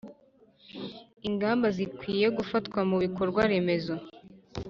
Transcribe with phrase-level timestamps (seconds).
[1.27, 3.95] ingamba zikwiye gufatwa mu bikorwaremezo